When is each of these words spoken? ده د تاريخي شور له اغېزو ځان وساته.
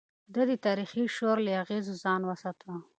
ده 0.33 0.41
د 0.49 0.51
تاريخي 0.65 1.03
شور 1.17 1.37
له 1.45 1.51
اغېزو 1.63 1.93
ځان 2.03 2.21
وساته. 2.25 2.71